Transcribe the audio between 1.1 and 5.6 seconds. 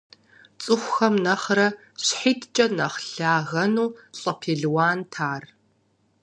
нэхърэ щхьитӀкӀэ нэхъ лъэгэну лӀы пелуант ар.